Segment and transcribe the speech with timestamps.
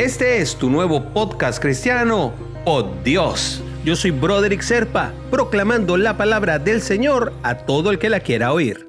[0.00, 2.32] Este es tu nuevo podcast cristiano,
[2.64, 3.62] Oh Dios.
[3.84, 8.54] Yo soy Broderick Serpa, proclamando la palabra del Señor a todo el que la quiera
[8.54, 8.88] oír.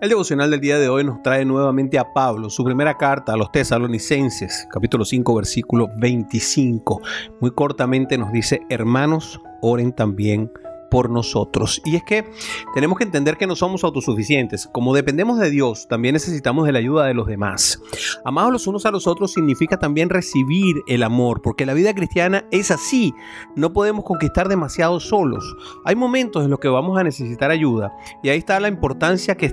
[0.00, 3.36] El devocional del día de hoy nos trae nuevamente a Pablo, su primera carta a
[3.36, 7.02] los tesalonicenses, capítulo 5, versículo 25.
[7.40, 10.52] Muy cortamente nos dice, hermanos, oren también
[10.92, 11.80] por nosotros.
[11.86, 12.30] Y es que
[12.74, 14.68] tenemos que entender que no somos autosuficientes.
[14.70, 17.80] Como dependemos de Dios, también necesitamos de la ayuda de los demás.
[18.26, 22.44] Amados los unos a los otros significa también recibir el amor, porque la vida cristiana
[22.50, 23.14] es así.
[23.56, 25.56] No podemos conquistar demasiado solos.
[25.86, 27.96] Hay momentos en los que vamos a necesitar ayuda.
[28.22, 29.46] Y ahí está la importancia que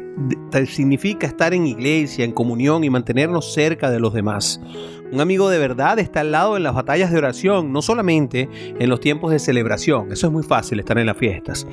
[0.68, 4.60] significa estar en iglesia, en comunión y mantenernos cerca de los demás.
[5.12, 8.90] Un amigo de verdad está al lado en las batallas de oración, no solamente en
[8.90, 10.12] los tiempos de celebración.
[10.12, 11.66] Eso es muy fácil estar en las fiestas.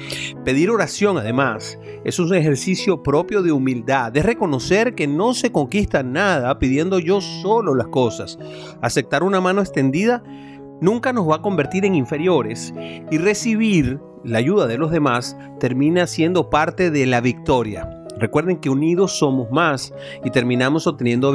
[0.43, 6.03] Pedir oración, además, es un ejercicio propio de humildad, de reconocer que no se conquista
[6.03, 8.39] nada pidiendo yo solo las cosas.
[8.81, 10.23] Aceptar una mano extendida
[10.81, 12.73] nunca nos va a convertir en inferiores
[13.11, 17.96] y recibir la ayuda de los demás termina siendo parte de la victoria.
[18.19, 19.93] Recuerden que unidos somos más
[20.25, 21.33] y terminamos obteniendo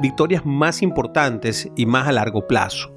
[0.00, 2.92] victorias más importantes y más a largo plazo.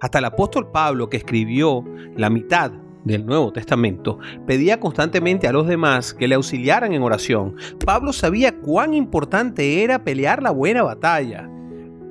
[0.00, 1.84] Hasta el apóstol Pablo, que escribió
[2.16, 2.70] la mitad
[3.04, 7.56] del Nuevo Testamento, pedía constantemente a los demás que le auxiliaran en oración.
[7.84, 11.50] Pablo sabía cuán importante era pelear la buena batalla.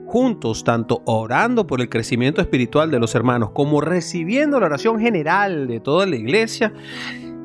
[0.07, 5.67] Juntos, tanto orando por el crecimiento espiritual de los hermanos como recibiendo la oración general
[5.67, 6.73] de toda la iglesia,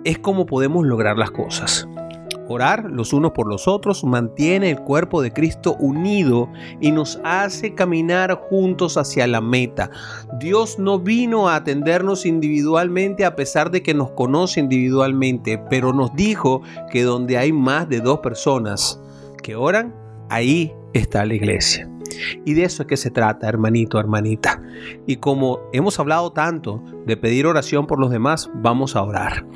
[0.05, 1.89] es como podemos lograr las cosas.
[2.53, 6.51] Orar los unos por los otros mantiene el cuerpo de Cristo unido
[6.83, 9.91] y nos hace caminar juntos hacia la meta.
[10.39, 16.15] Dios no vino a atendernos individualmente a pesar de que nos conoce individualmente, pero nos
[16.15, 19.01] dijo que donde hay más de dos personas
[19.43, 19.95] que oran,
[20.29, 21.89] ahí está la iglesia.
[22.45, 24.63] Y de eso es que se trata, hermanito, hermanita.
[25.07, 29.47] Y como hemos hablado tanto de pedir oración por los demás, vamos a orar.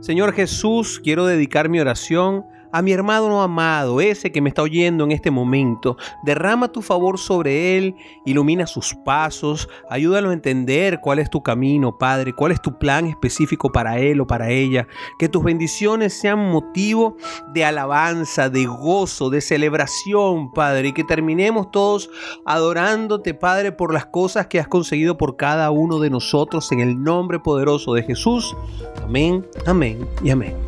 [0.00, 5.04] Señor Jesús, quiero dedicar mi oración a mi hermano amado, ese que me está oyendo
[5.04, 5.96] en este momento.
[6.22, 11.98] Derrama tu favor sobre él, ilumina sus pasos, ayúdalo a entender cuál es tu camino,
[11.98, 14.86] Padre, cuál es tu plan específico para él o para ella.
[15.18, 17.16] Que tus bendiciones sean motivo
[17.52, 22.10] de alabanza, de gozo, de celebración, Padre, y que terminemos todos
[22.44, 27.02] adorándote, Padre, por las cosas que has conseguido por cada uno de nosotros en el
[27.02, 28.56] nombre poderoso de Jesús.
[29.02, 30.67] Amén, amén y amén.